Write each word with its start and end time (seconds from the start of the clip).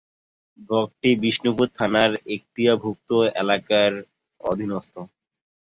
ব্লকটি 0.59 1.09
বিষ্ণুপুর 1.23 1.67
থানার 1.77 2.11
এক্তিয়ারভুক্ত 2.35 3.09
এলাকার 3.41 3.91
অধীনস্থ। 4.41 4.95